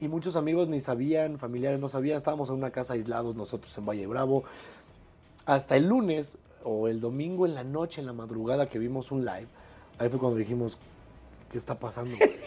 y 0.00 0.08
muchos 0.08 0.34
amigos 0.34 0.68
ni 0.68 0.80
sabían, 0.80 1.38
familiares 1.38 1.78
no 1.78 1.90
sabían, 1.90 2.16
estábamos 2.16 2.48
en 2.48 2.54
una 2.54 2.70
casa 2.70 2.94
aislados 2.94 3.36
nosotros 3.36 3.76
en 3.76 3.84
Valle 3.84 4.06
Bravo. 4.06 4.44
Hasta 5.44 5.76
el 5.76 5.88
lunes 5.88 6.38
o 6.64 6.88
el 6.88 7.00
domingo 7.00 7.44
en 7.44 7.54
la 7.54 7.64
noche, 7.64 8.00
en 8.00 8.06
la 8.06 8.14
madrugada 8.14 8.66
que 8.66 8.78
vimos 8.78 9.12
un 9.12 9.26
live, 9.26 9.48
ahí 9.98 10.08
fue 10.08 10.18
cuando 10.18 10.38
dijimos, 10.38 10.78
¿qué 11.50 11.58
está 11.58 11.78
pasando? 11.78 12.16
güey?" 12.16 12.30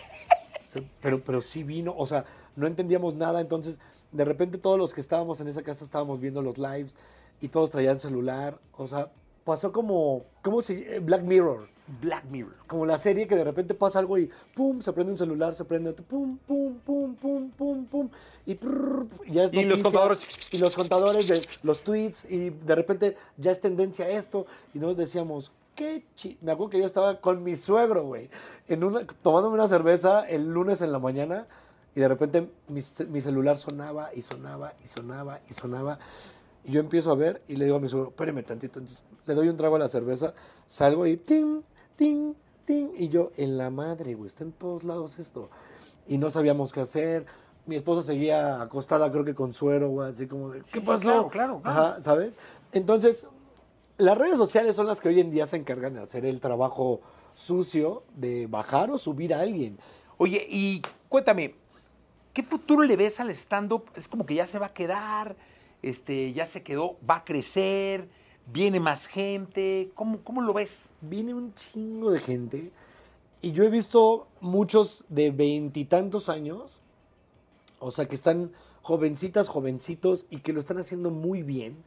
O 0.67 0.77
sea, 0.77 0.84
Pero, 1.01 1.22
pero 1.22 1.39
sí 1.39 1.63
vino, 1.63 1.95
o 1.98 2.05
sea, 2.05 2.25
no 2.56 2.68
entendíamos 2.68 3.16
nada, 3.16 3.42
entonces 3.42 3.80
de 4.12 4.26
repente 4.26 4.58
todos 4.58 4.78
los 4.78 4.94
que 4.94 5.02
estábamos 5.02 5.42
en 5.42 5.48
esa 5.48 5.62
casa 5.62 5.84
estábamos 5.84 6.20
viendo 6.20 6.42
los 6.42 6.58
lives 6.58 6.96
y 7.42 7.50
todos 7.50 7.70
traían 7.70 8.00
celular, 8.00 8.58
o 8.78 8.88
sea, 8.88 9.10
pasó 9.44 9.72
como, 9.72 10.24
como 10.42 10.62
si 10.62 10.74
eh, 10.74 11.00
Black 11.00 11.24
Mirror, 11.24 11.68
Black 12.02 12.26
Mirror. 12.26 12.56
como 12.68 12.86
la 12.86 12.98
serie 12.98 13.28
que 13.28 13.36
de 13.36 13.44
repente 13.44 13.74
pasa 13.74 14.00
algo 14.00 14.18
y 14.18 14.30
pum, 14.56 14.82
se 14.82 14.92
prende 14.94 15.12
un 15.12 15.18
celular, 15.18 15.54
se 15.54 15.66
prende 15.66 15.92
otro, 15.92 16.04
pum, 16.06 16.38
pum, 16.48 16.80
pum, 16.80 17.16
pum, 17.16 17.52
pum, 17.52 17.86
pum, 17.86 18.10
y, 18.46 18.56
prrr, 18.56 19.08
ya 19.28 19.44
es 19.44 19.54
Y 19.54 19.66
los 19.66 19.84
contadores. 19.84 20.28
y 20.52 20.58
los 20.58 20.76
contadores 20.76 21.28
de 21.28 21.42
los 21.64 21.82
tweets 21.82 22.26
y 22.30 22.50
de 22.50 22.76
repente 22.76 23.18
ya 23.38 23.52
es 23.52 23.62
tendencia 23.62 24.10
esto 24.10 24.48
y 24.74 24.80
nos 24.80 24.98
decíamos, 24.98 25.52
qué 25.76 26.04
chi... 26.16 26.38
Me 26.42 26.52
acuerdo 26.52 26.72
que 26.72 26.80
yo 26.80 26.86
estaba 26.86 27.20
con 27.20 27.44
mi 27.44 27.56
suegro, 27.56 28.06
güey, 28.06 28.30
en 28.68 28.84
una, 28.84 29.06
tomándome 29.22 29.56
una 29.56 29.68
cerveza 29.68 30.22
el 30.28 30.52
lunes 30.52 30.82
en 30.82 30.92
la 30.92 31.00
mañana 31.00 31.48
y 31.96 32.00
de 32.02 32.08
repente 32.08 32.50
mi, 32.68 32.82
ce- 32.82 33.06
mi 33.06 33.22
celular 33.22 33.58
sonaba 33.58 34.10
y 34.14 34.22
sonaba 34.22 34.74
y 34.84 34.88
sonaba 34.88 35.40
y 35.50 35.54
sonaba 35.54 35.98
y 36.64 36.72
yo 36.72 36.80
empiezo 36.80 37.12
a 37.12 37.16
ver 37.16 37.42
y 37.48 37.56
le 37.56 37.66
digo 37.66 37.78
a 37.78 37.80
mi 37.80 37.88
suegro, 37.88 38.10
espérame 38.10 38.44
tantito, 38.44 38.80
entonces 38.80 39.04
le 39.25 39.34
doy 39.36 39.48
un 39.50 39.56
trago 39.58 39.75
a 39.75 39.80
la 39.80 39.88
cerveza, 39.88 40.34
salgo 40.66 41.06
y 41.08 41.16
ting, 41.18 41.62
ting, 41.96 42.34
ting, 42.66 42.90
y 42.98 43.08
yo, 43.10 43.32
en 43.38 43.58
la 43.58 43.70
madre, 43.70 44.16
güey, 44.16 44.28
está 44.28 44.44
en 44.44 44.52
todos 44.52 44.84
lados 44.84 45.20
esto. 45.20 45.50
Y 46.08 46.18
no 46.18 46.30
sabíamos 46.32 46.72
qué 46.74 46.82
hacer, 46.82 47.25
mi 47.68 47.75
esposa 47.75 48.02
seguía 48.04 48.62
acostada, 48.62 49.12
creo 49.12 49.24
que 49.24 49.36
con 49.36 49.54
suero, 49.54 49.90
güey, 49.90 50.10
así 50.10 50.25
como 50.28 50.50
de, 50.50 50.62
¿qué 50.62 50.80
sí, 50.80 50.86
pasó? 50.86 51.02
claro, 51.02 51.30
claro, 51.30 51.62
claro. 51.62 51.80
Ajá, 51.80 52.02
¿sabes? 52.04 52.38
Entonces, 52.72 53.28
las 53.98 54.18
redes 54.18 54.38
sociales 54.38 54.75
son 54.75 54.88
las 54.88 55.02
que 55.02 55.10
hoy 55.10 55.20
en 55.20 55.30
día 55.32 55.46
se 55.46 55.58
encargan 55.58 55.94
de 55.94 56.02
hacer 56.02 56.25
el 56.25 56.40
trabajo 56.40 57.02
sucio 57.36 58.04
de 58.16 58.48
bajar 58.48 58.90
o 58.92 58.98
subir 58.98 59.34
a 59.36 59.42
alguien. 59.42 59.78
Oye, 60.18 60.46
y 60.50 60.82
cuéntame, 61.10 61.56
¿qué 62.36 62.44
futuro 62.44 62.84
le 62.84 62.96
ves 62.98 63.20
al 63.20 63.32
stand-up? 63.32 63.86
Es 63.96 64.08
como 64.08 64.25
que 64.25 64.36
ya 64.36 64.46
se 64.46 64.60
va 64.60 64.68
a 64.68 64.74
quedar, 64.74 65.36
este, 65.82 66.34
ya 66.34 66.46
se 66.46 66.62
quedó, 66.62 66.98
va 67.10 67.15
a 67.18 67.24
crecer, 67.24 68.08
viene 68.46 68.80
más 68.80 69.08
gente. 69.08 69.89
¿Cómo, 69.96 70.20
cómo 70.20 70.42
lo 70.42 70.54
ves? 70.54 70.89
Viene 71.01 71.34
un 71.34 71.56
chingo 71.56 72.12
de 72.12 72.20
gente 72.20 72.72
y 73.42 73.54
yo 73.54 73.63
he 73.63 73.70
visto 73.70 74.27
muchos 74.42 75.06
de 75.08 75.32
veintitantos 75.32 76.27
años, 76.30 76.82
o 77.80 77.89
sea, 77.89 78.08
que 78.08 78.15
están 78.15 78.51
jovencitas, 78.82 79.48
jovencitos 79.48 80.25
y 80.30 80.42
que 80.42 80.51
lo 80.51 80.60
están 80.60 80.77
haciendo 80.77 81.12
muy 81.12 81.42
bien. 81.42 81.77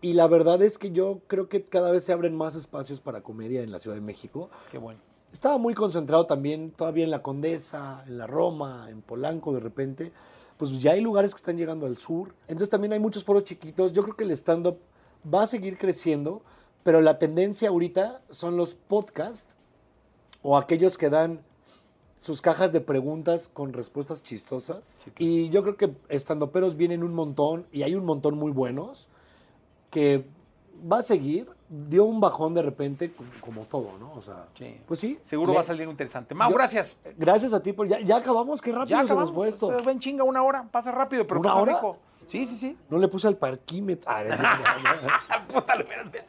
Y 0.00 0.12
la 0.12 0.28
verdad 0.28 0.62
es 0.62 0.78
que 0.78 0.92
yo 0.92 1.22
creo 1.26 1.48
que 1.48 1.64
cada 1.64 1.90
vez 1.90 2.04
se 2.04 2.12
abren 2.12 2.36
más 2.36 2.54
espacios 2.54 3.00
para 3.00 3.22
comedia 3.22 3.62
en 3.62 3.72
la 3.72 3.80
Ciudad 3.80 3.96
de 3.96 4.02
México. 4.02 4.48
Qué 4.70 4.78
bueno. 4.78 5.00
Estaba 5.36 5.58
muy 5.58 5.74
concentrado 5.74 6.24
también 6.24 6.70
todavía 6.70 7.04
en 7.04 7.10
la 7.10 7.20
Condesa, 7.20 8.02
en 8.06 8.16
la 8.16 8.26
Roma, 8.26 8.86
en 8.88 9.02
Polanco 9.02 9.52
de 9.52 9.60
repente. 9.60 10.10
Pues 10.56 10.80
ya 10.80 10.92
hay 10.92 11.02
lugares 11.02 11.34
que 11.34 11.36
están 11.36 11.58
llegando 11.58 11.84
al 11.84 11.98
sur. 11.98 12.34
Entonces 12.48 12.70
también 12.70 12.94
hay 12.94 13.00
muchos 13.00 13.22
foros 13.22 13.44
chiquitos. 13.44 13.92
Yo 13.92 14.02
creo 14.02 14.16
que 14.16 14.24
el 14.24 14.30
stand-up 14.30 14.78
va 15.22 15.42
a 15.42 15.46
seguir 15.46 15.76
creciendo, 15.76 16.40
pero 16.84 17.02
la 17.02 17.18
tendencia 17.18 17.68
ahorita 17.68 18.22
son 18.30 18.56
los 18.56 18.72
podcasts 18.72 19.54
o 20.40 20.56
aquellos 20.56 20.96
que 20.96 21.10
dan 21.10 21.42
sus 22.18 22.40
cajas 22.40 22.72
de 22.72 22.80
preguntas 22.80 23.50
con 23.52 23.74
respuestas 23.74 24.22
chistosas. 24.22 24.96
Y 25.18 25.50
yo 25.50 25.62
creo 25.62 25.76
que 25.76 25.92
estandoperos 26.08 26.78
vienen 26.78 27.02
un 27.02 27.12
montón 27.12 27.66
y 27.72 27.82
hay 27.82 27.94
un 27.94 28.06
montón 28.06 28.38
muy 28.38 28.52
buenos 28.52 29.06
que 29.90 30.24
va 30.90 31.00
a 31.00 31.02
seguir. 31.02 31.46
Dio 31.68 32.04
un 32.04 32.20
bajón 32.20 32.54
de 32.54 32.62
repente, 32.62 33.12
como, 33.40 33.62
todo, 33.64 33.90
¿no? 33.98 34.12
O 34.14 34.22
sea, 34.22 34.46
Sí. 34.54 34.80
pues 34.86 35.00
sí. 35.00 35.18
Seguro 35.24 35.50
Le- 35.52 35.56
va 35.56 35.60
a 35.62 35.64
salir 35.64 35.88
interesante. 35.88 36.34
Mau, 36.34 36.48
Yo- 36.50 36.56
gracias. 36.56 36.96
Gracias 37.16 37.52
a 37.52 37.60
ti, 37.60 37.72
por, 37.72 37.88
ya, 37.88 37.98
ya 38.00 38.16
acabamos, 38.16 38.60
qué 38.60 38.70
rápido 38.70 38.86
Ya 38.90 38.98
se 38.98 39.04
acabamos. 39.06 39.30
nos 39.30 39.34
fue 39.36 39.48
ven 39.84 39.98
chinga 39.98 40.22
una 40.24 40.42
hora, 40.44 40.64
pasa 40.70 40.92
rápido, 40.92 41.26
pero 41.26 41.40
¿Una 41.40 41.48
pasa 41.50 41.62
hora? 41.62 41.74
rico. 41.74 41.96
Sí, 42.26 42.46
sí, 42.46 42.56
sí. 42.56 42.76
No 42.88 42.98
le 42.98 43.08
puse 43.08 43.26
al 43.28 43.36
parquímetro. 43.36 44.10
Ah, 44.10 44.22
Puta, 45.52 45.74
lo. 45.76 46.24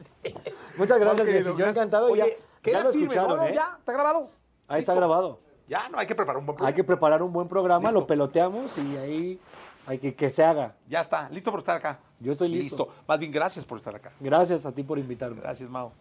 Muchas 0.78 1.00
gracias, 1.00 1.28
Jessy. 1.28 1.52
Yo 1.58 1.66
encantado. 1.68 2.16
ya, 2.16 2.24
Oye, 2.26 2.38
ya 2.38 2.62
queda 2.62 2.84
lo 2.84 2.92
firme, 2.92 3.14
escucharon, 3.16 3.44
¿eh? 3.48 3.52
Ya, 3.56 3.76
está 3.80 3.94
grabado. 3.94 4.30
Ahí 4.68 4.80
está 4.82 4.94
grabado. 4.94 5.40
Ya, 5.68 5.90
no, 5.90 5.98
hay 6.00 6.08
que 6.08 6.16
preparar 6.16 6.38
un 6.40 6.46
buen 6.46 6.56
programa. 6.56 6.68
Hay 6.70 6.74
que 6.76 6.84
preparar 6.84 7.22
un 7.24 7.34
buen 7.34 7.48
programa, 7.48 7.90
Listo. 7.90 8.00
lo 8.02 8.08
peloteamos 8.08 8.78
y 8.78 8.96
ahí 8.98 9.40
hay 9.88 9.98
que 10.00 10.14
que 10.14 10.30
se 10.30 10.44
haga. 10.44 10.76
Ya 10.88 11.02
está, 11.02 11.30
listo 11.30 11.50
por 11.50 11.62
estar 11.62 11.78
acá. 11.78 12.00
Yo 12.20 12.34
estoy 12.34 12.50
listo. 12.50 12.90
Más 13.08 13.18
bien, 13.18 13.32
gracias 13.32 13.66
por 13.66 13.78
estar 13.78 13.96
acá. 13.96 14.12
Gracias 14.20 14.66
a 14.66 14.72
ti 14.72 14.84
por 14.84 15.00
invitarme. 15.00 15.42
Gracias, 15.42 15.70
Mau. 15.70 15.92